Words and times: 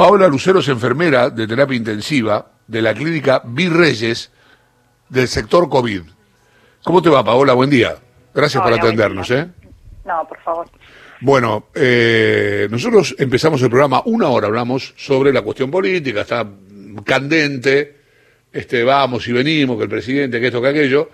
Paola 0.00 0.28
Lucero 0.28 0.60
es 0.60 0.68
enfermera 0.68 1.28
de 1.28 1.46
terapia 1.46 1.76
intensiva 1.76 2.52
de 2.66 2.80
la 2.80 2.94
clínica 2.94 3.42
Virreyes 3.44 4.30
del 5.10 5.28
sector 5.28 5.68
COVID. 5.68 6.00
¿Cómo 6.82 7.02
te 7.02 7.10
va, 7.10 7.22
Paola? 7.22 7.52
Buen 7.52 7.68
día. 7.68 7.96
Gracias 8.32 8.62
por 8.62 8.72
atendernos. 8.72 9.30
¿eh? 9.30 9.46
No, 10.06 10.26
por 10.26 10.38
favor. 10.40 10.70
Bueno, 11.20 11.66
eh, 11.74 12.66
nosotros 12.70 13.14
empezamos 13.18 13.60
el 13.60 13.68
programa, 13.68 14.00
una 14.06 14.28
hora 14.28 14.46
hablamos 14.46 14.94
sobre 14.96 15.34
la 15.34 15.42
cuestión 15.42 15.70
política, 15.70 16.22
está 16.22 16.48
candente, 17.04 17.98
este, 18.50 18.82
vamos 18.82 19.28
y 19.28 19.32
venimos, 19.32 19.76
que 19.76 19.82
el 19.82 19.90
presidente, 19.90 20.40
que 20.40 20.46
esto, 20.46 20.62
que 20.62 20.68
aquello, 20.68 21.10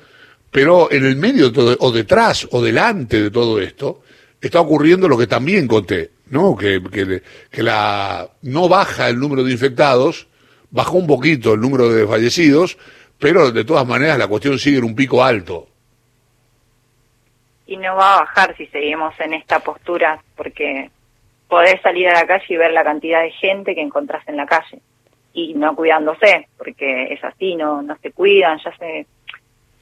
pero 0.48 0.93
en 0.93 1.05
el 1.05 1.16
medio 1.16 1.46
de 1.46 1.53
todo, 1.53 1.77
o 1.80 1.91
detrás 1.91 2.46
o 2.53 2.62
delante 2.62 3.21
de 3.21 3.32
todo 3.32 3.61
esto, 3.61 4.03
está 4.41 4.61
ocurriendo 4.61 5.09
lo 5.09 5.18
que 5.18 5.27
también 5.27 5.66
conté, 5.66 6.12
¿no? 6.30 6.56
Que, 6.56 6.82
que, 6.93 7.22
que 7.50 7.62
la 7.62 8.29
no 8.42 8.68
baja 8.68 9.09
el 9.09 9.18
número 9.18 9.45
de 9.45 9.52
infectados, 9.52 10.27
bajó 10.70 10.96
un 10.96 11.06
poquito 11.06 11.55
el 11.55 11.60
número 11.60 11.88
de 11.88 12.06
fallecidos, 12.06 12.77
pero 13.18 13.51
de 13.51 13.64
todas 13.64 13.87
maneras 13.87 14.18
la 14.18 14.27
cuestión 14.27 14.59
sigue 14.59 14.78
en 14.78 14.84
un 14.84 14.95
pico 14.96 15.23
alto. 15.24 15.68
Y 17.66 17.77
no 17.77 17.96
va 17.96 18.15
a 18.15 18.20
bajar 18.20 18.56
si 18.56 18.66
seguimos 18.66 19.15
en 19.18 19.34
esta 19.34 19.59
postura, 19.60 20.23
porque 20.37 20.91
podés 21.48 21.80
salir 21.82 22.09
a 22.09 22.15
la 22.15 22.27
calle 22.27 22.45
y 22.48 22.56
ver 22.56 22.73
la 22.73 22.84
cantidad 22.84 23.23
de 23.23 23.30
gente 23.32 23.74
que 23.74 23.80
encontrás 23.80 24.27
en 24.29 24.37
la 24.37 24.46
calle 24.46 24.80
y 25.32 25.52
no 25.54 25.74
cuidándose, 25.77 26.48
porque 26.56 27.12
es 27.12 27.23
así, 27.24 27.56
no, 27.56 27.82
no 27.82 27.96
se 28.02 28.10
cuidan, 28.12 28.59
ya 28.65 28.74
se 28.79 29.06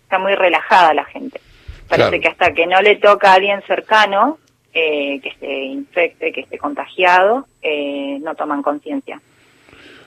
está 0.03 0.19
muy 0.19 0.35
relajada 0.35 0.95
la 0.95 1.05
gente. 1.05 1.41
Parece 1.89 2.09
Claro. 2.09 2.21
que 2.23 2.29
hasta 2.29 2.53
que 2.55 2.67
no 2.67 2.81
le 2.81 2.97
toca 2.97 3.31
a 3.31 3.35
alguien 3.35 3.63
cercano 3.67 4.39
eh, 4.75 5.21
que 5.23 5.33
se 5.39 5.47
infecte, 5.47 6.33
que 6.33 6.41
esté 6.43 6.59
contagiado, 6.59 7.47
eh, 7.63 8.19
no 8.21 8.35
toman 8.35 8.63
conciencia. 8.63 9.21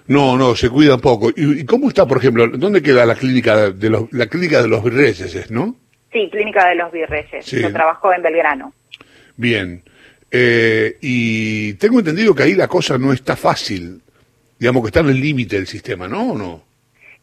No, 0.07 0.37
no, 0.37 0.55
se 0.55 0.69
cuidan 0.69 1.01
poco. 1.01 1.29
¿Y, 1.35 1.65
cómo 1.65 1.89
está, 1.89 2.05
por 2.05 2.17
ejemplo, 2.17 2.47
dónde 2.47 2.81
queda 2.81 3.05
la 3.05 3.15
clínica 3.15 3.71
de 3.71 3.89
los, 3.89 4.11
la 4.13 4.27
clínica 4.27 4.61
de 4.61 4.67
los 4.67 4.83
no? 5.49 5.75
Sí, 6.11 6.29
Clínica 6.31 6.69
de 6.69 6.75
los 6.75 6.91
Virreyes. 6.91 7.45
Sí. 7.45 7.61
Yo 7.61 7.71
trabajo 7.71 8.13
en 8.13 8.21
Belgrano. 8.21 8.73
Bien. 9.35 9.83
Eh, 10.31 10.97
y 11.01 11.73
tengo 11.75 11.99
entendido 11.99 12.33
que 12.33 12.43
ahí 12.43 12.53
la 12.53 12.67
cosa 12.67 12.97
no 12.97 13.11
está 13.11 13.35
fácil. 13.35 14.01
Digamos 14.57 14.81
que 14.83 14.87
está 14.87 15.01
en 15.01 15.09
el 15.09 15.19
límite 15.19 15.57
del 15.57 15.67
sistema, 15.67 16.07
¿no? 16.07 16.31
¿O 16.31 16.37
no? 16.37 16.63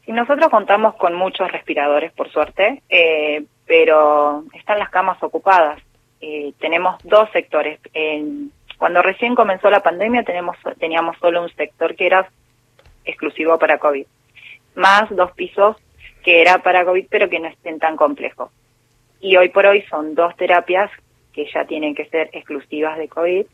Y 0.06 0.12
nosotros 0.12 0.48
contamos 0.48 0.94
con 0.96 1.14
muchos 1.14 1.50
respiradores, 1.50 2.12
por 2.12 2.30
suerte, 2.30 2.82
eh, 2.88 3.42
pero 3.66 4.44
están 4.52 4.78
las 4.78 4.90
camas 4.90 5.22
ocupadas. 5.22 5.80
Eh, 6.20 6.52
tenemos 6.58 7.02
dos 7.04 7.28
sectores. 7.32 7.78
En- 7.92 8.50
cuando 8.78 9.02
recién 9.02 9.34
comenzó 9.34 9.70
la 9.70 9.82
pandemia 9.82 10.24
tenemos, 10.24 10.56
teníamos 10.78 11.16
solo 11.18 11.42
un 11.42 11.48
sector 11.50 11.94
que 11.94 12.06
era 12.06 12.28
exclusivo 13.04 13.58
para 13.58 13.78
COVID, 13.78 14.06
más 14.74 15.08
dos 15.10 15.30
pisos 15.32 15.76
que 16.24 16.40
era 16.40 16.58
para 16.62 16.84
COVID, 16.84 17.06
pero 17.10 17.28
que 17.28 17.38
no 17.38 17.48
estén 17.48 17.78
tan 17.78 17.96
complejos. 17.96 18.50
Y 19.20 19.36
hoy 19.36 19.50
por 19.50 19.66
hoy 19.66 19.82
son 19.90 20.14
dos 20.14 20.34
terapias 20.36 20.90
que 21.32 21.46
ya 21.52 21.64
tienen 21.66 21.94
que 21.94 22.06
ser 22.06 22.30
exclusivas 22.32 22.96
de 22.98 23.08
COVID, 23.08 23.46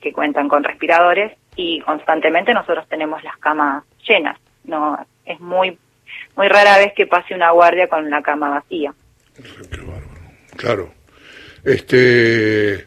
que 0.00 0.12
cuentan 0.12 0.48
con 0.48 0.64
respiradores 0.64 1.32
y 1.56 1.80
constantemente 1.80 2.52
nosotros 2.54 2.86
tenemos 2.88 3.22
las 3.24 3.36
camas 3.38 3.84
llenas. 4.06 4.38
No 4.64 4.98
es 5.24 5.38
muy 5.40 5.78
muy 6.36 6.48
rara 6.48 6.78
vez 6.78 6.92
que 6.94 7.06
pase 7.06 7.34
una 7.34 7.50
guardia 7.50 7.88
con 7.88 8.08
la 8.10 8.22
cama 8.22 8.50
vacía. 8.50 8.92
Bárbaro. 9.70 10.06
Claro. 10.56 10.90
Este. 11.64 12.86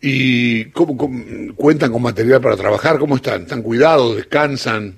¿Y 0.00 0.66
cómo, 0.70 0.96
cómo- 0.96 1.24
cuentan 1.56 1.90
con 1.92 2.02
material 2.02 2.40
para 2.40 2.56
trabajar? 2.56 2.98
¿Cómo 2.98 3.16
están? 3.16 3.42
¿Están 3.42 3.62
cuidados? 3.62 4.16
¿Descansan? 4.16 4.94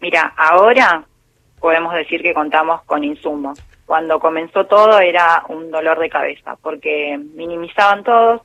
Mira, 0.00 0.34
ahora 0.36 1.04
podemos 1.60 1.94
decir 1.94 2.22
que 2.22 2.34
contamos 2.34 2.82
con 2.84 3.04
insumos. 3.04 3.58
Cuando 3.86 4.18
comenzó 4.18 4.66
todo 4.66 4.98
era 4.98 5.44
un 5.48 5.70
dolor 5.70 6.00
de 6.00 6.10
cabeza, 6.10 6.56
porque 6.60 7.16
minimizaban 7.34 8.02
todos, 8.02 8.42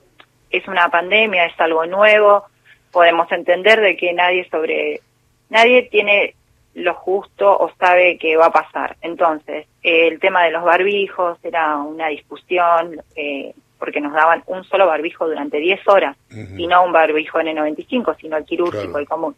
es 0.52 0.68
una 0.68 0.90
pandemia, 0.90 1.46
es 1.46 1.60
algo 1.60 1.86
nuevo, 1.88 2.46
podemos 2.92 3.32
entender 3.32 3.82
de 3.82 3.98
que 3.98 4.14
nadie 4.14 4.48
sobre, 4.52 5.02
nadie 5.50 5.84
tiene 5.90 6.36
lo 6.76 6.94
justo 6.94 7.58
o 7.58 7.72
sabe 7.80 8.18
que 8.20 8.38
va 8.38 8.48
a 8.48 8.52
pasar. 8.52 8.98
Entonces, 9.02 9.66
el 9.82 10.20
tema 10.20 10.44
de 10.44 10.52
los 10.52 10.64
barbijos 10.64 11.40
era 11.44 11.76
una 11.78 12.08
discusión, 12.10 13.02
eh, 13.16 13.54
porque 13.82 14.00
nos 14.00 14.14
daban 14.14 14.44
un 14.46 14.64
solo 14.66 14.86
barbijo 14.86 15.28
durante 15.28 15.58
10 15.58 15.86
horas, 15.88 16.16
y 16.56 16.68
no 16.68 16.84
un 16.86 16.92
barbijo 16.92 17.40
N95, 17.40 18.16
sino 18.22 18.38
el 18.38 18.46
quirúrgico, 18.46 18.84
Claro. 18.84 19.00
el 19.00 19.08
común. 19.08 19.36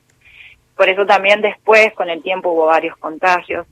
Por 0.75 0.89
eso 0.89 1.05
también 1.05 1.39
después, 1.41 1.93
con 1.93 2.09
el 2.09 2.21
tiempo, 2.21 2.49
hubo 2.51 2.65
varios 2.65 2.97
contagios. 2.97 3.65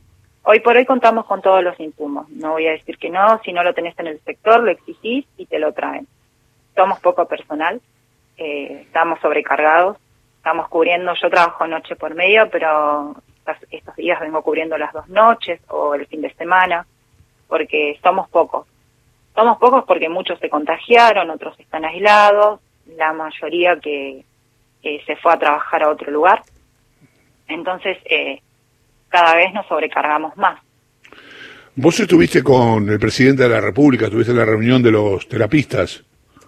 Hoy 0.43 0.61
por 0.61 0.77
hoy 0.77 0.85
contamos 0.85 1.25
con 1.25 1.41
todos 1.41 1.61
los 1.61 1.77
insumos. 1.79 2.29
No 2.29 2.51
voy 2.53 2.67
a 2.67 2.71
decir 2.71 2.97
que 2.97 3.09
no, 3.09 3.39
si 3.43 3.51
no 3.51 3.63
lo 3.63 3.73
tenés 3.73 3.99
en 3.99 4.07
el 4.07 4.19
sector, 4.21 4.63
lo 4.63 4.71
exigís 4.71 5.25
y 5.37 5.45
te 5.45 5.59
lo 5.59 5.73
traen. 5.73 6.07
Somos 6.75 6.99
poco 7.01 7.27
personal, 7.27 7.81
eh, 8.37 8.83
estamos 8.87 9.19
sobrecargados, 9.19 9.97
estamos 10.37 10.69
cubriendo, 10.69 11.13
yo 11.21 11.29
trabajo 11.29 11.67
noche 11.67 11.97
por 11.97 12.15
medio, 12.15 12.49
pero 12.49 13.13
estas- 13.39 13.65
estos 13.71 13.95
días 13.97 14.19
vengo 14.21 14.41
cubriendo 14.41 14.77
las 14.77 14.93
dos 14.93 15.07
noches 15.09 15.59
o 15.67 15.93
el 15.95 16.07
fin 16.07 16.21
de 16.21 16.33
semana, 16.35 16.85
porque 17.47 17.99
somos 18.01 18.29
pocos. 18.29 18.65
Somos 19.35 19.57
pocos 19.57 19.83
porque 19.85 20.09
muchos 20.09 20.39
se 20.39 20.49
contagiaron, 20.49 21.29
otros 21.29 21.57
están 21.59 21.85
aislados, 21.85 22.59
la 22.97 23.13
mayoría 23.13 23.79
que 23.79 24.25
eh, 24.83 25.01
se 25.05 25.15
fue 25.15 25.33
a 25.33 25.39
trabajar 25.39 25.83
a 25.83 25.89
otro 25.89 26.11
lugar. 26.11 26.41
Entonces, 27.47 27.97
eh, 28.05 28.41
cada 29.09 29.35
vez 29.35 29.53
nos 29.53 29.65
sobrecargamos 29.67 30.35
más. 30.37 30.59
Vos 31.75 31.99
estuviste 31.99 32.43
con 32.43 32.89
el 32.89 32.99
presidente 32.99 33.43
de 33.43 33.49
la 33.49 33.61
República, 33.61 34.05
estuviste 34.05 34.31
en 34.31 34.39
la 34.39 34.45
reunión 34.45 34.83
de 34.83 34.91
los 34.91 35.27
terapistas. 35.27 36.03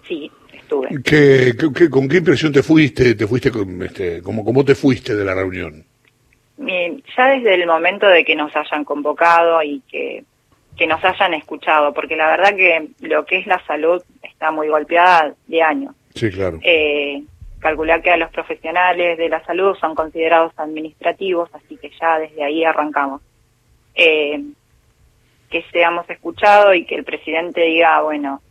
Sí, 0.05 0.29
estuve. 0.51 0.89
¿Qué, 1.03 1.55
con 1.89 2.09
qué 2.09 2.17
impresión 2.17 2.51
te 2.51 2.61
fuiste? 2.61 3.15
¿Te 3.15 3.25
fuiste 3.25 3.49
con, 3.49 3.81
este, 3.83 4.21
cómo, 4.21 4.43
¿Cómo 4.43 4.65
te 4.65 4.75
fuiste 4.75 5.15
de 5.15 5.23
la 5.23 5.33
reunión? 5.33 5.85
Ya 7.17 7.25
desde 7.27 7.55
el 7.55 7.67
momento 7.67 8.07
de 8.07 8.23
que 8.25 8.35
nos 8.35 8.55
hayan 8.55 8.83
convocado 8.83 9.61
y 9.61 9.81
que, 9.89 10.23
que 10.77 10.87
nos 10.87 11.03
hayan 11.03 11.33
escuchado, 11.33 11.93
porque 11.93 12.15
la 12.15 12.27
verdad 12.27 12.55
que 12.55 12.87
lo 13.01 13.25
que 13.25 13.37
es 13.37 13.47
la 13.47 13.63
salud 13.65 14.01
está 14.21 14.51
muy 14.51 14.67
golpeada 14.69 15.33
de 15.47 15.61
años. 15.61 15.95
Sí, 16.15 16.29
claro. 16.31 16.59
Eh, 16.63 17.23
calcular 17.59 18.01
que 18.01 18.11
a 18.11 18.17
los 18.17 18.31
profesionales 18.31 19.17
de 19.17 19.29
la 19.29 19.43
salud 19.45 19.75
son 19.79 19.95
considerados 19.95 20.53
administrativos, 20.57 21.49
así 21.53 21.77
que 21.77 21.91
ya 21.99 22.19
desde 22.19 22.43
ahí 22.43 22.63
arrancamos. 22.63 23.21
Eh, 23.95 24.41
que 25.49 25.63
seamos 25.71 26.09
escuchados 26.09 26.75
y 26.75 26.83
que 26.85 26.95
el 26.95 27.03
presidente 27.03 27.61
diga, 27.61 28.01
bueno, 28.01 28.41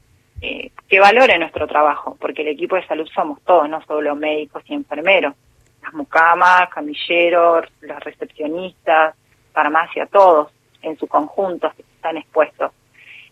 eh, 0.40 0.70
que 0.88 1.00
valore 1.00 1.36
nuestro 1.38 1.66
trabajo, 1.66 2.16
porque 2.20 2.42
el 2.42 2.48
equipo 2.48 2.76
de 2.76 2.86
salud 2.86 3.08
somos 3.12 3.40
todos, 3.42 3.68
no 3.68 3.82
solo 3.82 4.14
médicos 4.14 4.62
y 4.66 4.74
enfermeros, 4.74 5.34
las 5.82 5.92
mucamas, 5.94 6.68
camilleros, 6.68 7.66
los 7.80 8.00
recepcionistas, 8.00 9.16
farmacia, 9.52 10.06
todos 10.06 10.52
en 10.82 10.98
su 10.98 11.06
conjunto 11.06 11.70
están 11.78 12.16
expuestos. 12.16 12.72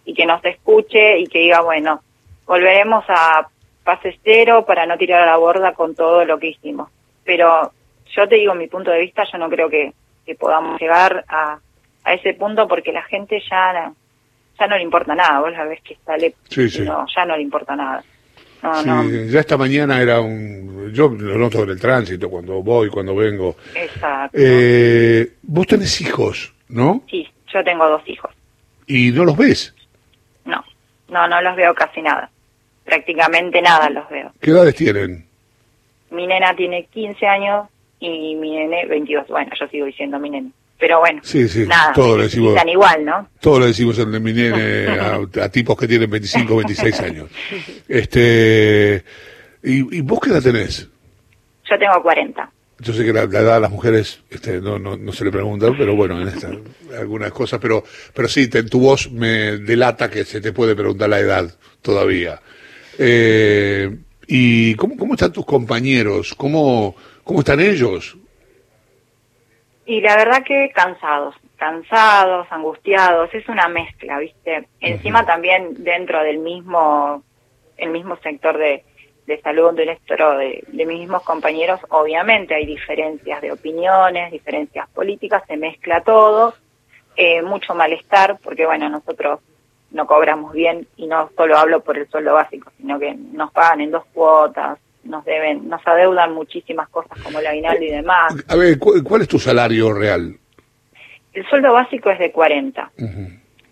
Y 0.05 0.15
que 0.15 0.27
nos 0.27 0.45
escuche 0.45 1.19
y 1.19 1.27
que 1.27 1.41
diga, 1.41 1.61
bueno, 1.61 2.03
volveremos 2.47 3.05
a 3.09 3.47
fase 3.85 4.19
cero 4.25 4.65
para 4.67 4.87
no 4.87 4.97
tirar 4.97 5.23
a 5.23 5.27
la 5.27 5.37
borda 5.37 5.73
con 5.75 5.95
todo 5.95 6.25
lo 6.25 6.39
que 6.39 6.49
hicimos. 6.49 6.89
Pero 7.25 7.73
yo 8.15 8.29
te 8.29 8.37
digo 8.37 8.55
mi 8.55 8.67
punto 8.67 8.91
de 8.91 9.01
vista, 9.01 9.25
yo 9.31 9.39
no 9.39 9.49
creo 9.49 9.69
que, 9.69 9.93
que 10.27 10.35
podamos 10.35 10.81
llegar 10.81 11.25
a, 11.29 11.59
a 12.05 12.15
ese 12.15 12.35
punto 12.35 12.67
porque 12.67 12.93
la 12.93 13.03
gente 13.03 13.41
ya, 13.51 13.93
ya 14.59 14.67
no 14.67 14.77
le 14.77 14.83
importa 14.83 15.15
nada. 15.15 15.41
Vos 15.41 15.53
la 15.53 15.65
ves 15.65 15.81
que 15.83 15.97
sale, 16.05 16.35
Sí, 16.49 16.69
sí. 16.69 16.83
no, 16.83 17.05
ya 17.15 17.25
no 17.25 17.37
le 17.37 17.43
importa 17.43 17.77
nada. 17.77 18.03
No, 18.63 18.75
Sí, 18.83 18.89
no, 18.89 19.05
ya 19.27 19.41
esta 19.41 19.57
mañana 19.57 20.01
era 20.03 20.21
un... 20.21 20.93
Yo 20.93 21.09
lo 21.09 21.39
noto 21.39 21.63
en 21.63 21.71
el 21.71 21.81
tránsito, 21.81 22.29
cuando 22.29 22.63
voy, 22.63 22.89
cuando 22.91 23.15
vengo. 23.15 23.57
exacto. 23.75 24.37
Eh, 24.41 25.35
vos 25.43 25.67
tenés 25.67 26.01
hijos, 26.01 26.53
¿no? 26.69 27.03
Sí, 27.09 27.27
yo 27.53 27.65
tengo 27.65 27.89
dos 27.89 28.03
hijos. 28.07 28.31
Y 28.87 29.11
no 29.13 29.25
los 29.25 29.37
ves. 29.37 29.75
No, 30.45 30.65
no, 31.09 31.29
no 31.29 31.41
los 31.43 31.57
veo 31.57 31.75
casi 31.75 32.03
nada. 32.03 32.31
Prácticamente 32.85 33.61
nada 33.63 33.89
los 33.91 34.09
veo. 34.09 34.33
¿Qué 34.41 34.51
edades 34.51 34.75
tienen? 34.75 35.27
Mi 36.11 36.27
nena 36.27 36.55
tiene 36.57 36.87
15 36.87 37.27
años 37.27 37.69
y 38.01 38.35
mi 38.35 38.57
nene 38.57 38.87
22. 38.87 39.29
Bueno, 39.29 39.53
yo 39.59 39.69
sigo 39.69 39.87
diciendo 39.87 40.19
mi 40.19 40.31
nene. 40.31 40.51
Pero 40.79 40.99
bueno, 41.01 41.21
Sí, 41.23 41.47
sí, 41.47 41.67
nada, 41.67 41.93
todo 41.93 42.17
le 42.17 42.23
decimos. 42.25 42.55
necesitan 42.55 42.69
igual, 42.71 43.05
¿no? 43.05 43.29
Todo 43.41 43.61
le 43.61 43.67
decimos 43.67 43.99
en 43.99 44.11
mi 44.23 44.33
nene 44.33 44.99
a, 44.99 45.17
a 45.45 45.49
tipos 45.51 45.77
que 45.77 45.87
tienen 45.87 46.09
25, 46.11 46.57
26 46.57 47.01
años. 47.01 47.29
Este, 47.87 49.05
¿y, 49.63 49.99
y 49.99 50.01
vos 50.01 50.21
qué 50.21 50.31
edad 50.31 50.43
tenés? 50.43 50.89
Yo 51.71 51.79
tengo 51.79 52.03
40. 52.03 52.51
Yo 52.81 52.93
sé 52.95 53.05
que 53.05 53.13
la, 53.13 53.27
la 53.27 53.41
edad 53.41 53.57
a 53.57 53.61
las 53.61 53.71
mujeres 53.71 54.23
este, 54.31 54.61
no, 54.61 54.79
no, 54.79 54.97
no 54.97 55.13
se 55.13 55.25
le 55.25 55.31
pregunta, 55.31 55.67
pero 55.77 55.95
bueno, 55.95 56.21
en 56.21 56.29
esta, 56.29 56.51
algunas 56.99 57.31
cosas, 57.33 57.59
pero, 57.61 57.85
pero 58.15 58.27
sí, 58.29 58.49
te- 58.49 58.63
tu 58.63 58.81
voz 58.81 59.11
me 59.11 59.59
delata 59.59 60.11
que 60.11 60.25
se 60.25 60.41
te 60.41 60.53
puede 60.53 60.75
preguntar 60.75 61.09
la 61.11 61.19
edad 61.21 61.51
todavía. 61.83 62.41
Eh, 62.99 63.97
¿Y 64.27 64.75
cómo, 64.77 64.97
cómo 64.97 65.15
están 65.15 65.33
tus 65.33 65.45
compañeros? 65.45 66.35
¿Cómo, 66.35 66.95
cómo 67.25 67.41
están 67.41 67.61
ellos? 67.61 68.17
Y 69.87 70.01
la 70.01 70.17
verdad 70.17 70.45
que 70.45 70.71
cansados, 70.75 71.35
cansados, 71.57 72.47
angustiados, 72.51 73.29
es 73.35 73.49
una 73.49 73.69
mezcla, 73.69 74.19
¿viste? 74.21 74.69
Encima 74.81 75.27
también 75.27 75.83
dentro 75.83 76.23
del 76.23 76.39
mismo, 76.39 77.25
el 77.77 77.91
mismo 77.91 78.17
sector 78.23 78.57
de, 78.57 78.85
de 79.31 79.41
salud 79.43 79.73
de, 79.75 80.65
de 80.67 80.87
mis 80.87 80.99
mismos 80.99 81.23
compañeros, 81.23 81.81
obviamente 81.91 82.55
hay 82.55 82.67
diferencias 82.67 83.41
de 83.41 83.53
opiniones, 83.53 84.33
diferencias 84.33 84.89
políticas, 84.91 85.45
se 85.47 85.57
mezcla 85.57 86.03
todo, 86.03 86.55
eh, 87.17 87.41
mucho 87.43 87.75
malestar, 87.75 88.39
porque 88.43 88.67
bueno, 88.67 88.89
nosotros 88.89 89.39
no 89.93 90.07
cobramos 90.07 90.53
bien 90.53 90.87
y 90.97 91.07
no 91.07 91.31
solo 91.37 91.57
hablo 91.57 91.81
por 91.81 91.97
el 91.97 92.09
sueldo 92.09 92.35
básico, 92.35 92.73
sino 92.77 92.99
que 92.99 93.15
nos 93.15 93.53
pagan 93.53 93.83
en 93.83 93.93
dos 93.93 94.05
cuotas, 94.13 94.79
nos 95.05 95.25
deben, 95.25 95.69
nos 95.69 95.87
adeudan 95.87 96.35
muchísimas 96.35 96.89
cosas 96.89 97.21
como 97.23 97.39
el 97.39 97.47
aguinaldo 97.47 97.85
y 97.85 97.91
demás. 97.91 98.35
A 98.49 98.57
ver, 98.57 98.79
¿cuál 98.79 99.23
es 99.23 99.29
tu 99.29 99.39
salario 99.39 99.93
real? 99.93 100.37
El 101.33 101.47
sueldo 101.49 101.73
básico 101.73 102.11
es 102.11 102.19
de 102.19 102.33
40. 102.33 102.91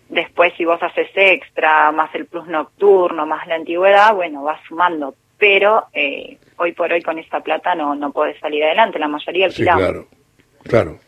Después, 0.07 0.53
si 0.57 0.63
vos 0.63 0.81
haces 0.81 1.09
extra, 1.15 1.91
más 1.91 2.13
el 2.15 2.25
plus 2.25 2.47
nocturno, 2.47 3.25
más 3.25 3.45
la 3.47 3.55
antigüedad, 3.55 4.15
bueno, 4.15 4.43
vas 4.43 4.59
sumando. 4.67 5.15
Pero 5.39 5.87
eh, 5.93 6.37
hoy 6.57 6.73
por 6.73 6.91
hoy 6.91 7.01
con 7.01 7.17
esta 7.17 7.39
plata 7.41 7.73
no, 7.73 7.95
no 7.95 8.11
podés 8.11 8.37
salir 8.39 8.63
adelante, 8.63 8.99
la 8.99 9.07
mayoría 9.07 9.45
alquilamos. 9.45 9.81
Sí, 9.81 9.87
claro, 9.87 10.07
claro. 10.63 10.99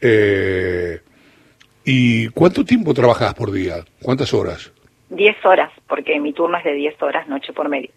Eh, 0.00 1.00
¿Y 1.84 2.28
cuánto 2.28 2.64
tiempo 2.64 2.94
trabajas 2.94 3.34
por 3.34 3.52
día? 3.52 3.84
¿Cuántas 4.02 4.32
horas? 4.32 4.72
Diez 5.10 5.36
horas, 5.44 5.70
porque 5.86 6.18
mi 6.18 6.32
turno 6.32 6.56
es 6.56 6.64
de 6.64 6.72
diez 6.72 7.00
horas 7.02 7.28
noche 7.28 7.52
por 7.52 7.68
medio. 7.68 7.90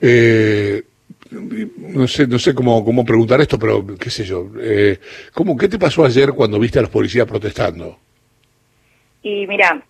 eh, 0.00 0.82
no 1.30 2.06
sé, 2.08 2.26
no 2.26 2.38
sé 2.38 2.54
cómo, 2.54 2.84
cómo 2.84 3.04
preguntar 3.04 3.40
esto, 3.40 3.58
pero 3.58 3.84
qué 3.98 4.10
sé 4.10 4.24
yo. 4.24 4.50
Eh, 4.60 4.98
¿cómo, 5.32 5.56
¿Qué 5.56 5.68
te 5.68 5.78
pasó 5.78 6.04
ayer 6.04 6.32
cuando 6.32 6.58
viste 6.58 6.78
a 6.78 6.82
los 6.82 6.90
policías 6.90 7.26
protestando? 7.26 7.98
Y 9.22 9.46
mira, 9.46 9.82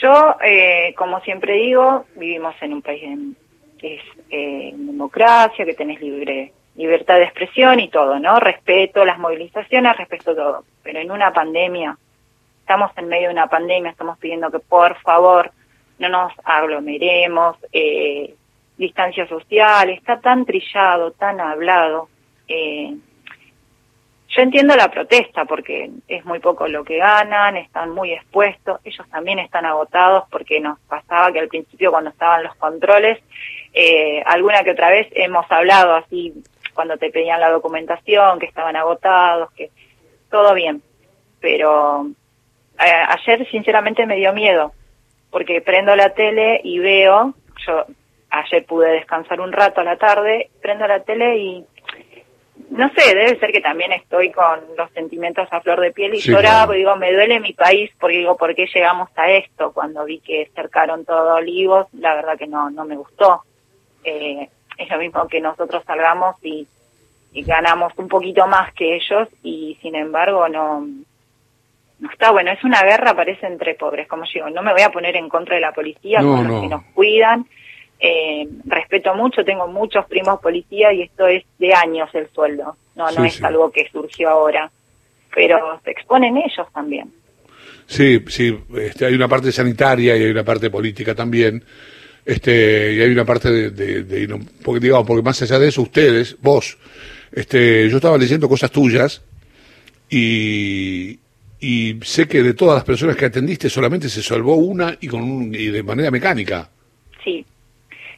yo, 0.00 0.36
eh, 0.44 0.94
como 0.96 1.20
siempre 1.20 1.54
digo, 1.54 2.06
vivimos 2.16 2.54
en 2.60 2.72
un 2.72 2.82
país 2.82 3.02
que 3.78 3.96
es 3.96 4.02
eh, 4.30 4.72
democracia, 4.74 5.64
que 5.64 5.74
tenés 5.74 6.00
libre 6.00 6.52
libertad 6.76 7.16
de 7.16 7.24
expresión 7.24 7.78
y 7.80 7.88
todo, 7.88 8.18
¿no? 8.18 8.40
Respeto 8.40 9.04
las 9.04 9.18
movilizaciones, 9.18 9.96
respeto 9.96 10.34
todo. 10.34 10.64
Pero 10.82 10.98
en 10.98 11.10
una 11.10 11.32
pandemia, 11.32 11.96
estamos 12.60 12.90
en 12.96 13.08
medio 13.08 13.28
de 13.28 13.34
una 13.34 13.46
pandemia, 13.46 13.90
estamos 13.90 14.18
pidiendo 14.18 14.50
que 14.50 14.58
por 14.58 14.96
favor 15.02 15.52
no 15.98 16.08
nos 16.08 16.32
aglomeremos, 16.44 17.56
eh, 17.72 18.34
distancia 18.76 19.28
social, 19.28 19.90
está 19.90 20.20
tan 20.20 20.44
trillado, 20.44 21.12
tan 21.12 21.40
hablado. 21.40 22.08
Eh, 22.48 22.96
yo 24.34 24.42
entiendo 24.42 24.74
la 24.74 24.90
protesta 24.90 25.44
porque 25.44 25.90
es 26.08 26.24
muy 26.24 26.40
poco 26.40 26.66
lo 26.66 26.82
que 26.82 26.98
ganan, 26.98 27.56
están 27.56 27.90
muy 27.90 28.12
expuestos, 28.12 28.80
ellos 28.84 29.08
también 29.10 29.38
están 29.38 29.64
agotados 29.64 30.24
porque 30.30 30.60
nos 30.60 30.78
pasaba 30.80 31.32
que 31.32 31.38
al 31.38 31.48
principio 31.48 31.92
cuando 31.92 32.10
estaban 32.10 32.42
los 32.42 32.54
controles, 32.56 33.20
eh, 33.72 34.22
alguna 34.26 34.64
que 34.64 34.72
otra 34.72 34.90
vez 34.90 35.06
hemos 35.12 35.50
hablado 35.50 35.94
así 35.94 36.34
cuando 36.74 36.96
te 36.96 37.10
pedían 37.10 37.40
la 37.40 37.50
documentación, 37.50 38.40
que 38.40 38.46
estaban 38.46 38.74
agotados, 38.74 39.52
que 39.52 39.70
todo 40.30 40.52
bien. 40.54 40.82
Pero 41.40 42.06
eh, 42.80 43.04
ayer 43.08 43.48
sinceramente 43.50 44.06
me 44.06 44.16
dio 44.16 44.32
miedo, 44.32 44.72
porque 45.30 45.60
prendo 45.60 45.94
la 45.94 46.14
tele 46.14 46.60
y 46.64 46.80
veo, 46.80 47.34
yo 47.66 47.84
ayer 48.30 48.66
pude 48.66 48.90
descansar 48.90 49.40
un 49.40 49.52
rato 49.52 49.80
a 49.80 49.84
la 49.84 49.96
tarde, 49.96 50.50
prendo 50.60 50.88
la 50.88 51.04
tele 51.04 51.36
y 51.38 51.64
no 52.70 52.88
sé, 52.94 53.14
debe 53.14 53.38
ser 53.38 53.52
que 53.52 53.60
también 53.60 53.92
estoy 53.92 54.30
con 54.32 54.60
los 54.76 54.90
sentimientos 54.92 55.46
a 55.50 55.60
flor 55.60 55.80
de 55.80 55.92
piel 55.92 56.14
y 56.14 56.20
Sí, 56.20 56.30
lloraba, 56.30 56.64
claro. 56.66 56.72
digo, 56.72 56.96
me 56.96 57.12
duele 57.12 57.40
mi 57.40 57.52
país, 57.52 57.90
porque 58.00 58.18
digo, 58.18 58.36
¿por 58.36 58.54
qué 58.54 58.66
llegamos 58.72 59.08
a 59.16 59.30
esto? 59.30 59.72
Cuando 59.72 60.04
vi 60.04 60.20
que 60.20 60.50
cercaron 60.54 61.04
todo 61.04 61.34
Olivos, 61.36 61.86
la 61.92 62.14
verdad 62.14 62.36
que 62.38 62.46
no, 62.46 62.70
no 62.70 62.84
me 62.84 62.96
gustó. 62.96 63.42
Eh, 64.04 64.48
es 64.76 64.88
lo 64.90 64.98
mismo 64.98 65.26
que 65.28 65.40
nosotros 65.40 65.82
salgamos 65.86 66.36
y, 66.42 66.66
y 67.32 67.42
ganamos 67.42 67.92
un 67.96 68.08
poquito 68.08 68.46
más 68.46 68.72
que 68.74 68.96
ellos 68.96 69.28
y 69.42 69.78
sin 69.80 69.94
embargo 69.94 70.48
no, 70.48 70.80
no 72.00 72.10
está 72.10 72.32
bueno. 72.32 72.50
Es 72.50 72.62
una 72.64 72.82
guerra, 72.82 73.14
parece, 73.14 73.46
entre 73.46 73.74
pobres, 73.74 74.08
como 74.08 74.24
digo, 74.32 74.50
no 74.50 74.62
me 74.62 74.72
voy 74.72 74.82
a 74.82 74.90
poner 74.90 75.16
en 75.16 75.28
contra 75.28 75.54
de 75.54 75.60
la 75.60 75.72
policía, 75.72 76.20
No, 76.20 76.36
son 76.36 76.48
los 76.48 76.56
no. 76.56 76.60
que 76.62 76.68
nos 76.68 76.84
cuidan. 76.94 77.46
Eh, 78.06 78.46
respeto 78.66 79.14
mucho, 79.14 79.42
tengo 79.46 79.66
muchos 79.66 80.04
primos 80.04 80.38
policías 80.40 80.92
y 80.92 81.02
esto 81.02 81.26
es 81.26 81.42
de 81.58 81.72
años 81.72 82.10
el 82.12 82.28
sueldo, 82.34 82.76
no, 82.96 83.10
no 83.10 83.24
es 83.24 83.34
sí. 83.36 83.44
algo 83.44 83.70
que 83.70 83.88
surgió 83.90 84.28
ahora, 84.28 84.70
pero 85.34 85.80
se 85.82 85.90
exponen 85.92 86.36
ellos 86.36 86.66
también. 86.74 87.10
Sí, 87.86 88.22
sí, 88.28 88.54
este, 88.76 89.06
hay 89.06 89.14
una 89.14 89.26
parte 89.26 89.50
sanitaria 89.52 90.16
y 90.18 90.22
hay 90.24 90.30
una 90.30 90.44
parte 90.44 90.68
política 90.68 91.14
también. 91.14 91.64
Este, 92.26 92.92
y 92.94 93.00
hay 93.00 93.10
una 93.10 93.24
parte 93.24 93.50
de, 93.50 93.70
de- 93.70 94.02
de- 94.04 94.38
porque 94.62 94.80
digamos, 94.80 95.06
porque 95.06 95.22
más 95.22 95.40
allá 95.40 95.58
de 95.58 95.68
eso, 95.68 95.80
ustedes, 95.80 96.36
vos, 96.42 96.76
este, 97.32 97.88
yo 97.88 97.96
estaba 97.96 98.18
leyendo 98.18 98.48
cosas 98.50 98.70
tuyas 98.70 99.22
y, 100.10 101.18
y 101.60 101.98
sé 102.02 102.28
que 102.28 102.42
de 102.42 102.54
todas 102.54 102.74
las 102.76 102.84
personas 102.84 103.16
que 103.16 103.24
atendiste 103.26 103.68
solamente 103.70 104.08
se 104.10 104.22
salvó 104.22 104.56
una 104.56 104.96
y 105.00 105.08
con 105.08 105.22
un, 105.22 105.54
y 105.54 105.66
de 105.68 105.82
manera 105.82 106.10
mecánica. 106.10 106.68
Sí, 107.22 107.44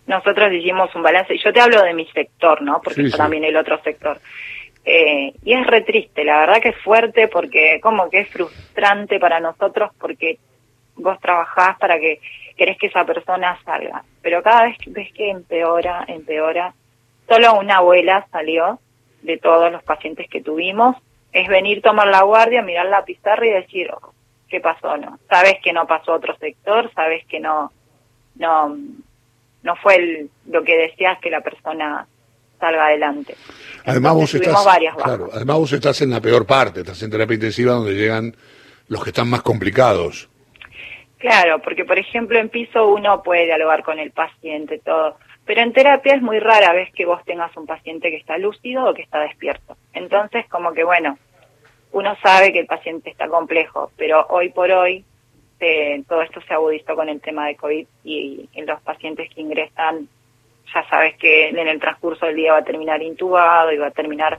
nosotros 0.07 0.53
hicimos 0.53 0.95
un 0.95 1.03
balance, 1.03 1.35
y 1.35 1.39
yo 1.39 1.53
te 1.53 1.61
hablo 1.61 1.83
de 1.83 1.95
mi 1.95 2.07
sector, 2.07 2.63
¿no? 2.63 2.81
Porque 2.83 3.03
Sí, 3.03 3.07
yo 3.07 3.13
sí. 3.13 3.17
también 3.17 3.45
el 3.45 3.57
otro 3.57 3.81
sector. 3.83 4.21
Eh, 4.85 5.33
y 5.45 5.53
es 5.53 5.67
re 5.67 5.81
triste, 5.81 6.23
la 6.25 6.39
verdad 6.39 6.61
que 6.63 6.69
es 6.69 6.79
fuerte 6.79 7.27
porque 7.27 7.81
como 7.83 8.09
que 8.09 8.21
es 8.21 8.29
frustrante 8.29 9.19
para 9.19 9.41
nosotros 9.41 9.91
porque 9.99 10.39
vos 10.95 11.19
trabajás 11.19 11.77
para 11.79 11.99
que 11.99 12.21
querés 12.57 12.79
que 12.79 12.87
esa 12.87 13.05
persona 13.05 13.59
salga, 13.65 14.05
pero 14.23 14.43
cada 14.45 14.67
vez 14.67 14.79
que 14.79 14.91
ves 14.91 15.13
que 15.13 15.29
empeora, 15.29 16.05
empeora, 16.07 16.73
solo 17.29 17.59
una 17.59 17.79
abuela 17.79 18.29
salió 18.31 18.79
de 19.23 19.39
todos 19.39 19.73
los 19.73 19.83
pacientes 19.83 20.29
que 20.31 20.41
tuvimos, 20.41 20.97
es 21.33 21.49
venir, 21.49 21.83
tomar 21.83 22.07
la 22.07 22.23
guardia, 22.23 22.63
mirar 22.63 22.87
la 22.87 23.05
pizarra 23.05 23.45
y 23.45 23.51
decir, 23.51 23.91
"Oh, 23.93 24.13
¿qué 24.49 24.61
pasó? 24.61 24.97
No, 24.97 25.19
sabes 25.29 25.57
que 25.65 25.73
no 25.73 25.85
pasó 25.89 26.13
a 26.13 26.17
otro 26.17 26.37
sector, 26.37 26.93
sabes 26.95 27.27
que 27.27 27.41
no, 27.41 27.73
no, 28.37 28.77
no 29.67 29.77
fue 29.77 29.97
el- 29.97 30.31
lo 30.49 30.63
que 30.65 30.77
deseas 30.77 31.19
que 31.19 31.29
la 31.29 31.41
persona 31.43 32.07
salga 32.59 32.87
adelante. 32.87 33.35
Además 33.85 34.15
vos 34.15 34.35
Entonces, 34.35 34.49
estás, 34.49 34.65
varias 34.65 34.95
claro, 34.97 35.29
además 35.33 35.57
vos 35.59 35.73
estás 35.73 36.01
en 36.01 36.11
la 36.11 36.21
peor 36.21 36.47
parte, 36.47 36.81
estás 36.81 37.03
en 37.03 37.11
terapia 37.11 37.35
intensiva 37.35 37.73
donde 37.73 37.93
llegan 37.95 38.35
los 38.89 39.03
que 39.05 39.11
están 39.11 39.29
más 39.29 39.43
complicados. 39.43 40.29
Claro, 41.19 41.61
porque 41.61 41.85
por 41.85 41.99
ejemplo 41.99 42.39
en 42.39 42.49
piso 42.49 42.89
uno 42.89 43.23
puede 43.23 43.47
dialogar 43.47 43.83
con 43.83 43.99
el 43.99 44.11
paciente, 44.13 44.79
todo, 44.79 45.17
pero 45.45 45.61
en 45.61 45.73
terapia 45.73 46.15
es 46.15 46.23
muy 46.23 46.39
rara 46.39 46.73
vez 46.73 46.91
que 46.95 47.05
vos 47.07 47.23
tengas 47.25 47.55
un 47.57 47.67
paciente 47.67 48.11
que 48.11 48.17
está 48.17 48.39
lúcido 48.39 48.89
o 48.89 48.95
que 48.95 49.03
está 49.03 49.21
despierto. 49.21 49.77
Entonces, 49.93 50.47
como 50.49 50.73
que 50.73 50.85
bueno, 50.85 51.19
uno 51.93 52.17
sabe 52.23 52.53
que 52.53 52.61
el 52.61 52.67
paciente 52.67 53.11
está 53.11 53.29
complejo, 53.29 53.91
pero 53.97 54.27
hoy 54.29 54.51
por 54.51 54.71
hoy 54.71 55.05
eh, 55.61 56.03
todo 56.09 56.23
esto 56.23 56.41
se 56.47 56.55
agudizó 56.55 56.95
con 56.95 57.09
el 57.09 57.21
tema 57.21 57.47
de 57.47 57.57
COVID 57.57 57.87
y, 58.05 58.49
y 58.53 58.63
los 58.63 58.81
pacientes 58.83 59.29
que 59.35 59.41
ingresan, 59.41 60.09
ya 60.75 60.89
sabes 60.89 61.17
que 61.17 61.49
en 61.49 61.59
el 61.59 61.81
transcurso 61.81 62.27
del 62.27 62.37
día 62.37 62.53
va 62.53 62.59
a 62.59 62.65
terminar 62.65 63.03
intubado 63.03 63.73
y 63.73 63.79
va 63.79 63.89
a 63.89 63.93
terminar 63.93 64.39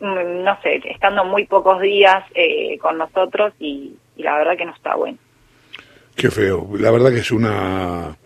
mm, 0.00 0.42
no 0.42 0.60
sé, 0.62 0.80
estando 0.84 1.24
muy 1.24 1.46
pocos 1.46 1.80
días 1.80 2.24
eh, 2.34 2.78
con 2.78 2.98
nosotros 2.98 3.52
y, 3.58 3.96
y 4.16 4.22
la 4.22 4.36
verdad 4.38 4.56
que 4.56 4.66
no 4.66 4.74
está 4.74 4.96
bueno. 4.96 5.18
Qué 6.16 6.30
feo. 6.30 6.68
La 6.78 6.90
verdad 6.90 7.10
que 7.10 7.20
es 7.20 7.30
una, 7.30 8.16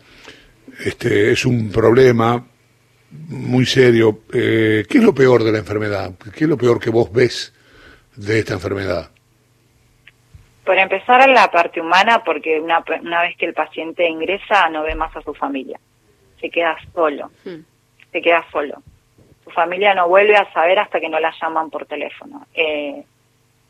este, 0.84 1.32
es 1.32 1.44
un 1.44 1.70
problema 1.70 2.44
muy 3.28 3.66
serio. 3.66 4.20
Eh, 4.32 4.84
¿Qué 4.88 4.98
es 4.98 5.04
lo 5.04 5.14
peor 5.14 5.44
de 5.44 5.52
la 5.52 5.58
enfermedad? 5.58 6.12
¿Qué 6.34 6.44
es 6.44 6.50
lo 6.50 6.56
peor 6.56 6.80
que 6.80 6.90
vos 6.90 7.12
ves 7.12 7.54
de 8.16 8.40
esta 8.40 8.54
enfermedad? 8.54 9.10
Por 10.64 10.78
empezar, 10.78 11.28
la 11.28 11.50
parte 11.50 11.80
humana, 11.80 12.22
porque 12.24 12.58
una, 12.58 12.82
una 13.00 13.22
vez 13.22 13.36
que 13.36 13.46
el 13.46 13.54
paciente 13.54 14.08
ingresa 14.08 14.68
no 14.70 14.82
ve 14.82 14.94
más 14.94 15.14
a 15.14 15.22
su 15.22 15.34
familia, 15.34 15.78
se 16.40 16.50
queda 16.50 16.76
solo, 16.94 17.30
se 17.42 18.22
queda 18.22 18.44
solo. 18.50 18.82
Su 19.44 19.50
familia 19.50 19.94
no 19.94 20.08
vuelve 20.08 20.36
a 20.36 20.50
saber 20.52 20.78
hasta 20.78 21.00
que 21.00 21.08
no 21.10 21.20
la 21.20 21.34
llaman 21.40 21.68
por 21.68 21.84
teléfono. 21.84 22.46
Eh, 22.54 23.04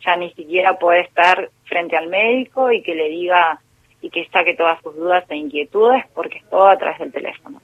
ya 0.04 0.16
ni 0.16 0.30
siquiera 0.34 0.78
puede 0.78 1.00
estar 1.00 1.50
frente 1.64 1.96
al 1.96 2.08
médico 2.08 2.70
y 2.70 2.82
que 2.82 2.94
le 2.94 3.08
diga 3.08 3.60
y 4.00 4.10
que 4.10 4.28
saque 4.30 4.54
todas 4.54 4.80
sus 4.82 4.94
dudas 4.94 5.24
e 5.30 5.36
inquietudes 5.36 6.04
porque 6.14 6.38
es 6.38 6.50
todo 6.50 6.68
a 6.68 6.76
través 6.76 6.98
del 6.98 7.12
teléfono. 7.12 7.60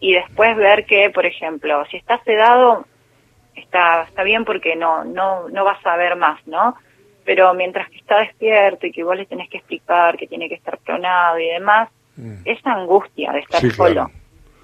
Y 0.00 0.14
después 0.14 0.56
ver 0.56 0.84
que, 0.84 1.08
por 1.10 1.24
ejemplo, 1.24 1.84
si 1.86 1.96
está 1.96 2.22
sedado, 2.24 2.84
está, 3.54 4.02
está 4.02 4.24
bien 4.24 4.44
porque 4.44 4.74
no, 4.74 5.04
no, 5.04 5.48
no 5.48 5.64
vas 5.64 5.78
a 5.86 5.96
ver 5.96 6.16
más, 6.16 6.44
¿no? 6.46 6.74
Pero 7.24 7.54
mientras 7.54 7.88
que 7.90 7.96
está 7.98 8.18
despierto 8.20 8.86
y 8.86 8.92
que 8.92 9.04
vos 9.04 9.16
le 9.16 9.26
tenés 9.26 9.48
que 9.48 9.58
explicar 9.58 10.16
que 10.16 10.26
tiene 10.26 10.48
que 10.48 10.54
estar 10.56 10.78
pronado 10.78 11.38
y 11.38 11.46
demás, 11.48 11.88
esa 12.44 12.72
angustia 12.72 13.32
de 13.32 13.40
estar 13.40 13.60
Sí, 13.60 13.70
solo, 13.70 13.92
claro. 13.92 14.10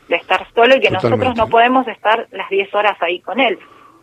de 0.09 0.17
estar 0.17 0.47
solo 0.55 0.77
y 0.77 0.81
que 0.81 0.89
Totalmente. 0.89 1.09
nosotros 1.27 1.37
no 1.37 1.49
podemos 1.51 1.89
estar 1.89 2.27
las 2.33 2.51
10 2.51 2.75
horas 2.75 2.97
ahí 3.01 3.21
con 3.21 3.41
él. 3.41 3.59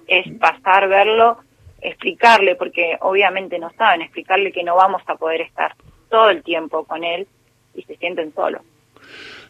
es 0.08 0.26
pasar, 0.40 0.88
verlo, 0.88 1.40
explicarle, 1.82 2.56
porque 2.56 2.96
obviamente 3.02 3.58
no 3.60 3.72
saben, 3.78 4.02
explicarle 4.04 4.52
que 4.52 4.64
no 4.64 4.76
vamos 4.76 5.02
a 5.08 5.16
poder 5.16 5.42
estar 5.42 5.76
todo 6.10 6.30
el 6.30 6.44
tiempo 6.44 6.84
con 6.86 7.04
él 7.04 7.28
y 7.74 7.82
se 7.84 7.96
sienten 7.98 8.32
solos. 8.36 8.62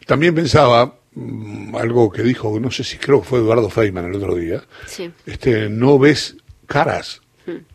También 0.06 0.34
pensaba 0.34 0.94
mm, 1.14 1.76
algo 1.76 2.10
que 2.10 2.22
dijo, 2.22 2.58
no 2.60 2.70
sé 2.70 2.84
si 2.84 2.96
creo 2.98 3.20
que 3.20 3.26
fue 3.28 3.38
Eduardo 3.40 3.68
Feynman 3.70 4.06
el 4.06 4.16
otro 4.16 4.34
día, 4.34 4.62
Sí. 4.86 5.10
este, 5.26 5.68
no 5.68 5.98
ves 5.98 6.36
caras, 6.66 7.20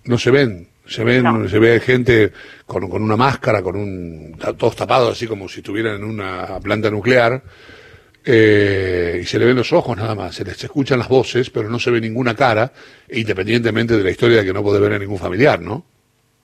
no 0.04 0.18
se 0.18 0.32
ven, 0.32 0.68
se 0.86 1.04
ven, 1.04 1.24
No. 1.24 1.48
se 1.48 1.60
ve 1.60 1.80
gente 1.80 2.32
con, 2.66 2.90
con 2.90 3.02
una 3.04 3.16
máscara, 3.18 3.62
con 3.62 3.76
un, 3.76 4.38
todos 4.58 4.76
tapados 4.76 5.12
así 5.14 5.28
como 5.28 5.48
si 5.48 5.60
estuvieran 5.60 5.96
en 5.96 6.04
una 6.04 6.60
planta 6.60 6.90
nuclear, 6.90 7.42
eh, 8.24 9.20
y 9.22 9.26
se 9.26 9.40
le 9.40 9.46
ven 9.46 9.56
los 9.56 9.74
ojos 9.74 9.98
nada 9.98 10.14
más, 10.14 10.36
se 10.36 10.44
les 10.46 10.64
escuchan 10.64 11.00
las 11.00 11.08
voces, 11.08 11.50
pero 11.50 11.70
no 11.70 11.80
se 11.80 11.90
ve 11.92 12.00
ninguna 12.00 12.36
cara, 12.36 12.72
independientemente 13.10 13.98
de 13.98 14.04
la 14.04 14.12
historia 14.12 14.38
de 14.40 14.46
que 14.46 14.54
no 14.54 14.62
puede 14.62 14.80
ver 14.80 14.94
a 14.94 15.00
ningún 15.00 15.18
familiar, 15.18 15.60
¿no? 15.60 15.86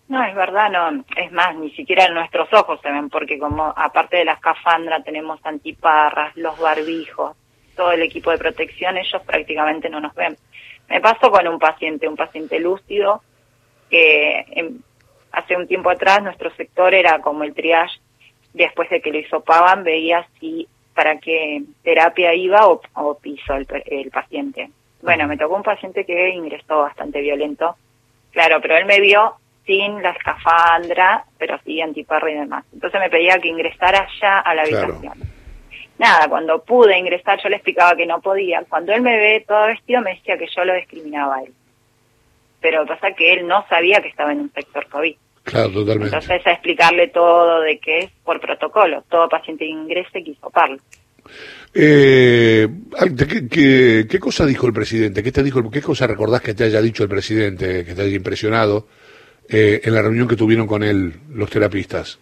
No, 0.08 0.24
es 0.24 0.34
verdad, 0.36 0.72
no, 0.72 1.04
es 1.18 1.32
más, 1.34 1.56
ni 1.58 1.70
siquiera 1.72 2.06
en 2.06 2.14
nuestros 2.14 2.48
ojos 2.54 2.80
se 2.82 2.90
ven, 2.90 3.10
porque 3.10 3.38
como 3.38 3.74
aparte 3.76 4.18
de 4.18 4.26
la 4.26 4.34
escafandra 4.34 5.04
tenemos 5.04 5.40
antiparras, 5.44 6.36
los 6.38 6.58
barbijos, 6.58 7.36
todo 7.76 7.92
el 7.92 8.02
equipo 8.02 8.32
de 8.32 8.38
protección, 8.38 8.98
ellos 8.98 9.22
prácticamente 9.26 9.90
no 9.90 10.00
nos 10.00 10.16
ven. 10.16 10.36
Me 10.90 11.02
pasó 11.02 11.30
con 11.30 11.46
un 11.48 11.60
paciente, 11.60 12.08
un 12.08 12.16
paciente 12.16 12.58
lúcido, 12.60 13.22
que 13.90 14.46
em, 14.52 14.80
hace 15.32 15.56
un 15.56 15.68
tiempo 15.68 15.90
atrás 15.90 16.22
nuestro 16.24 16.50
sector 16.56 16.94
era 16.94 17.20
como 17.20 17.44
el 17.44 17.54
triage, 17.54 18.00
después 18.54 18.90
de 18.90 19.02
que 19.02 19.12
lo 19.12 19.20
hisopaban 19.20 19.84
veía 19.84 20.28
si 20.40 20.68
para 20.96 21.20
qué 21.20 21.62
terapia 21.84 22.34
iba 22.34 22.68
o, 22.68 22.82
o 22.96 23.18
piso 23.20 23.54
el, 23.54 23.68
el 23.86 24.10
paciente. 24.10 24.70
Bueno, 25.02 25.28
me 25.28 25.38
tocó 25.38 25.56
un 25.56 25.64
paciente 25.64 26.06
que 26.06 26.30
ingresó 26.30 26.80
bastante 26.80 27.22
violento, 27.22 27.76
claro, 28.32 28.60
pero 28.62 28.78
él 28.78 28.86
me 28.86 29.00
vio 29.00 29.36
sin 29.66 30.02
la 30.02 30.12
escafandra, 30.12 31.26
pero 31.38 31.60
sí 31.66 31.82
antiparra 31.82 32.32
y 32.32 32.36
demás. 32.36 32.66
Entonces 32.74 33.00
me 33.00 33.10
pedía 33.10 33.38
que 33.38 33.50
ingresara 33.50 34.08
ya 34.20 34.40
a 34.40 34.56
la 34.56 34.64
Claro. 34.64 34.94
habitación. 34.96 35.20
Nada, 36.00 36.28
cuando 36.30 36.64
pude 36.64 36.98
ingresar 36.98 37.40
yo 37.42 37.50
le 37.50 37.58
explicaba 37.58 37.96
que 37.96 38.06
no 38.06 38.22
podía. 38.22 38.64
Cuando 38.70 38.94
él 38.94 39.02
me 39.02 39.18
ve 39.18 39.44
todo 39.48 39.68
vestido 39.68 40.02
me 40.02 40.16
decía 40.16 40.38
que 40.38 40.48
yo 40.48 40.64
lo 40.64 40.74
discriminaba 40.74 41.36
a 41.38 41.42
él. 41.44 41.54
Pero 42.70 42.86
pasa 42.86 43.14
que 43.14 43.32
él 43.32 43.48
no 43.48 43.66
sabía 43.70 44.02
que 44.02 44.10
estaba 44.10 44.34
en 44.34 44.42
un 44.42 44.52
sector 44.52 44.86
COVID. 44.90 45.16
Claro, 45.44 45.72
totalmente. 45.72 46.14
Entonces 46.14 46.46
a 46.46 46.52
explicarle 46.52 47.08
todo 47.08 47.62
de 47.62 47.80
que 47.80 48.00
es 48.00 48.12
por 48.26 48.42
protocolo. 48.42 49.06
Todo 49.10 49.30
paciente 49.30 49.64
que 49.64 49.72
ingrese 49.72 50.22
que 50.22 50.32
hisoparlo. 50.32 50.76
Eh, 51.74 52.68
¿qué, 53.18 53.48
qué, 53.48 54.08
qué 54.10 54.20
cosa 54.20 54.46
dijo 54.46 54.68
el 54.68 54.74
presidente? 54.74 55.24
¿Qué 55.24 55.32
te 55.32 55.44
dijo? 55.44 55.72
¿Qué 55.72 55.82
cosa 55.82 56.08
recordás 56.08 56.42
que 56.42 56.54
te 56.54 56.66
haya 56.66 56.82
dicho 56.82 57.04
el 57.04 57.10
presidente, 57.10 57.86
que 57.86 57.96
te 57.96 58.02
haya 58.02 58.18
impresionado 58.18 58.88
eh, 59.48 59.80
en 59.86 59.94
la 59.94 60.02
reunión 60.02 60.28
que 60.28 60.36
tuvieron 60.36 60.68
con 60.68 60.84
él 60.84 61.14
los 61.30 61.50
terapistas? 61.50 62.20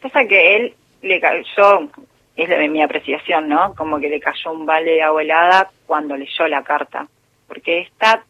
Pasa 0.00 0.24
que 0.26 0.56
él 0.58 0.74
le 1.02 1.18
cayó, 1.20 1.90
es 2.36 2.48
de 2.48 2.68
mi 2.68 2.84
apreciación, 2.84 3.48
¿no? 3.48 3.74
Como 3.74 3.98
que 3.98 4.08
le 4.08 4.20
cayó 4.20 4.52
un 4.52 4.64
balde 4.64 4.92
de 4.92 5.02
agua 5.02 5.22
helada 5.22 5.70
cuando 5.86 6.16
leyó 6.16 6.46
la 6.46 6.62
carta. 6.62 7.08
Porque 7.48 7.80
está, 7.80 8.22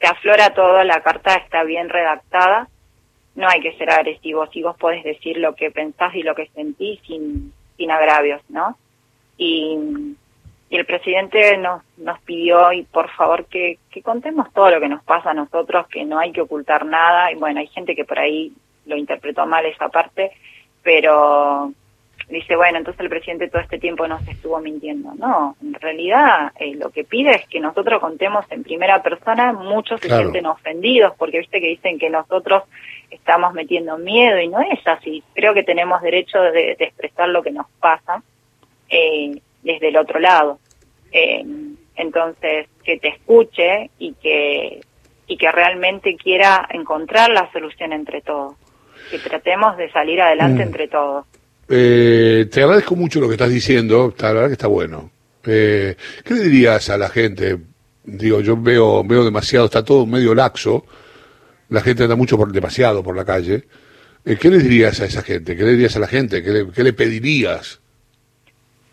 te 0.00 0.06
aflora 0.06 0.54
todo, 0.54 0.82
la 0.82 1.02
carta 1.02 1.34
está 1.34 1.62
bien 1.62 1.90
redactada, 1.90 2.68
no 3.34 3.46
hay 3.48 3.60
que 3.60 3.76
ser 3.76 3.90
agresivo, 3.90 4.46
si 4.46 4.62
vos 4.62 4.76
podés 4.76 5.04
decir 5.04 5.36
lo 5.36 5.54
que 5.54 5.70
pensás 5.70 6.14
y 6.14 6.22
lo 6.22 6.34
que 6.34 6.48
sentís 6.48 7.00
sin, 7.06 7.52
sin 7.76 7.90
agravios, 7.90 8.40
¿no? 8.48 8.76
Y, 9.36 10.16
y 10.70 10.76
el 10.76 10.86
presidente 10.86 11.56
nos, 11.58 11.82
nos 11.98 12.18
pidió, 12.20 12.72
y 12.72 12.82
por 12.84 13.10
favor, 13.10 13.44
que, 13.44 13.78
que 13.90 14.02
contemos 14.02 14.50
todo 14.54 14.70
lo 14.70 14.80
que 14.80 14.88
nos 14.88 15.04
pasa 15.04 15.30
a 15.30 15.34
nosotros, 15.34 15.86
que 15.88 16.04
no 16.04 16.18
hay 16.18 16.32
que 16.32 16.40
ocultar 16.40 16.86
nada, 16.86 17.30
y 17.30 17.34
bueno, 17.34 17.60
hay 17.60 17.66
gente 17.66 17.94
que 17.94 18.06
por 18.06 18.18
ahí 18.18 18.52
lo 18.86 18.96
interpretó 18.96 19.44
mal 19.44 19.66
esa 19.66 19.90
parte, 19.90 20.32
pero 20.82 21.72
dice, 22.30 22.56
bueno, 22.56 22.78
entonces 22.78 23.00
el 23.00 23.08
presidente 23.08 23.48
todo 23.48 23.60
este 23.62 23.78
tiempo 23.78 24.06
nos 24.06 24.26
estuvo 24.28 24.58
mintiendo. 24.60 25.12
No, 25.16 25.56
en 25.62 25.74
realidad 25.74 26.52
eh, 26.58 26.74
lo 26.76 26.90
que 26.90 27.04
pide 27.04 27.32
es 27.34 27.46
que 27.48 27.60
nosotros 27.60 28.00
contemos 28.00 28.44
en 28.50 28.62
primera 28.62 29.02
persona, 29.02 29.52
muchos 29.52 30.00
se 30.00 30.08
sienten 30.08 30.46
ofendidos 30.46 31.14
porque 31.18 31.38
viste 31.40 31.60
que 31.60 31.68
dicen 31.68 31.98
que 31.98 32.08
nosotros 32.10 32.62
estamos 33.10 33.52
metiendo 33.54 33.98
miedo 33.98 34.38
y 34.40 34.48
no 34.48 34.60
es 34.60 34.86
así. 34.86 35.22
Creo 35.34 35.52
que 35.54 35.64
tenemos 35.64 36.00
derecho 36.02 36.40
de, 36.40 36.76
de 36.78 36.84
expresar 36.84 37.28
lo 37.28 37.42
que 37.42 37.50
nos 37.50 37.66
pasa 37.80 38.22
eh, 38.88 39.40
desde 39.62 39.88
el 39.88 39.96
otro 39.96 40.18
lado. 40.20 40.58
Eh, 41.12 41.44
entonces, 41.96 42.68
que 42.84 42.98
te 42.98 43.08
escuche 43.08 43.90
y 43.98 44.14
que, 44.14 44.80
y 45.26 45.36
que 45.36 45.52
realmente 45.52 46.16
quiera 46.16 46.66
encontrar 46.70 47.30
la 47.30 47.50
solución 47.52 47.92
entre 47.92 48.22
todos. 48.22 48.54
Que 49.10 49.18
tratemos 49.18 49.76
de 49.76 49.90
salir 49.90 50.20
adelante 50.22 50.64
Mm. 50.64 50.66
entre 50.68 50.88
todos. 50.88 51.26
Eh, 51.72 52.46
te 52.50 52.62
agradezco 52.62 52.96
mucho 52.96 53.20
lo 53.20 53.28
que 53.28 53.34
estás 53.34 53.48
diciendo, 53.50 54.08
está- 54.08 54.28
la 54.28 54.32
verdad 54.34 54.48
que 54.48 54.52
está 54.54 54.66
bueno. 54.66 55.10
Eh, 55.46 55.94
¿Qué 56.24 56.34
le 56.34 56.40
dirías 56.42 56.90
a 56.90 56.98
la 56.98 57.08
gente? 57.08 57.58
Digo, 58.04 58.40
yo 58.40 58.56
veo, 58.60 59.04
veo 59.04 59.24
demasiado, 59.24 59.66
está 59.66 59.84
todo 59.84 60.04
medio 60.04 60.34
laxo, 60.34 60.84
la 61.68 61.80
gente 61.80 62.02
anda 62.02 62.16
mucho 62.16 62.36
por 62.36 62.50
demasiado 62.50 63.02
por 63.04 63.14
la 63.16 63.24
calle. 63.24 63.64
Eh, 64.24 64.36
¿Qué 64.40 64.48
le 64.50 64.58
dirías 64.58 65.00
a 65.00 65.04
esa 65.04 65.22
gente? 65.22 65.56
¿Qué 65.56 65.62
le 65.62 65.72
dirías 65.72 65.96
a 65.96 66.00
la 66.00 66.08
gente? 66.08 66.42
¿Qué 66.42 66.50
le, 66.50 66.72
qué 66.72 66.82
le 66.82 66.92
pedirías? 66.92 67.80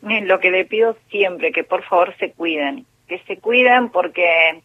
Eh, 0.07 0.21
Lo 0.21 0.39
que 0.39 0.51
le 0.51 0.63
pido 0.65 0.95
siempre, 1.09 1.51
que 1.51 1.63
por 1.63 1.83
favor 1.83 2.13
se 2.19 2.31
cuiden, 2.31 2.85
que 3.07 3.19
se 3.27 3.37
cuiden 3.39 3.89
porque 3.89 4.61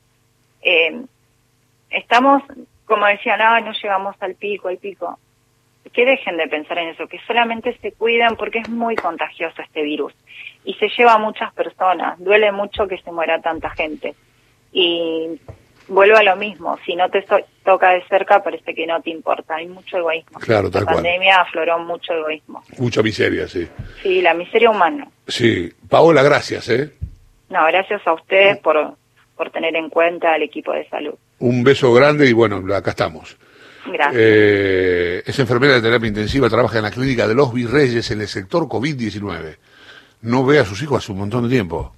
eh, 0.63 1.01
estamos, 1.91 2.43
como 2.85 3.07
decían, 3.07 3.41
ah, 3.41 3.61
no 3.61 3.73
llegamos 3.73 4.15
al 4.21 4.35
pico, 4.35 4.69
al 4.69 4.77
pico. 4.77 5.19
Que 5.93 6.05
dejen 6.07 6.37
de 6.37 6.49
pensar 6.49 6.79
en 6.79 6.89
eso, 6.91 7.07
que 7.07 7.19
solamente 7.27 7.77
se 7.83 7.93
cuiden 7.93 8.37
porque 8.37 8.59
es 8.61 8.69
muy 8.69 8.95
contagioso 8.97 9.61
este 9.63 9.83
virus 9.83 10.13
y 10.65 10.75
se 10.75 10.89
lleva 10.89 11.15
a 11.15 11.19
muchas 11.19 11.53
personas. 11.55 12.19
Duele 12.19 12.53
mucho 12.53 12.87
que 12.87 12.99
se 12.99 13.11
muera 13.13 13.41
tanta 13.41 13.69
gente. 13.71 14.15
Y 14.73 15.39
vuelvo 15.89 16.17
a 16.17 16.23
lo 16.23 16.37
mismo, 16.37 16.79
si 16.87 16.95
no 16.95 17.11
te 17.11 17.27
so- 17.27 17.45
toca 17.65 17.91
de 17.91 18.03
cerca 18.05 18.43
parece 18.43 18.75
que 18.75 18.87
no 18.87 19.03
te 19.03 19.11
importa, 19.11 19.57
hay 19.57 19.67
mucho 19.67 19.99
egoísmo. 19.99 20.39
Claro, 20.39 20.71
tal 20.71 20.83
La 20.83 20.93
cual. 20.93 20.97
pandemia 21.03 21.41
afloró 21.41 21.79
mucho 21.81 22.15
egoísmo. 22.15 22.63
Mucha 22.79 23.03
miseria, 23.03 23.47
sí. 23.49 23.69
Sí, 24.03 24.23
la 24.23 24.35
miseria 24.35 24.71
humana. 24.71 25.09
Sí. 25.27 25.71
Paola, 25.91 26.23
gracias, 26.23 26.69
¿eh? 26.71 26.93
No, 27.51 27.67
gracias 27.67 28.01
a 28.07 28.15
ustedes 28.15 28.57
por, 28.59 28.95
por 29.37 29.51
tener 29.51 29.77
en 29.77 29.91
cuenta 29.91 30.33
al 30.33 30.43
equipo 30.43 30.73
de 30.73 30.89
salud. 30.89 31.15
Un 31.41 31.65
beso 31.65 31.93
grande 31.93 32.29
y 32.29 32.33
bueno, 32.33 32.63
acá 32.75 32.91
estamos. 32.91 33.37
Gracias. 33.87 34.17
Eh, 34.17 35.23
es 35.27 35.39
enfermera 35.39 35.75
de 35.75 35.83
terapia 35.83 36.09
intensiva, 36.09 36.49
trabaja 36.49 36.79
en 36.79 36.85
la 36.85 36.91
clínica 36.91 37.27
de 37.27 37.35
los 37.35 37.53
Virreyes 37.53 38.11
en 38.11 38.21
el 38.21 38.29
sector 38.29 38.65
COVID-19. 38.65 39.57
No 40.23 40.45
ve 40.45 40.61
a 40.61 40.65
sus 40.65 40.81
hijos 40.83 41.03
hace 41.03 41.13
un 41.13 41.19
montón 41.19 41.45
de 41.45 41.51
tiempo. 41.51 41.91